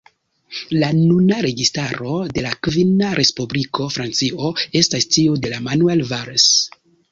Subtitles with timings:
[0.83, 4.51] La nuna registaro de la kvina Respubliko Francio
[4.83, 6.51] estas tiu de Manuel Valls.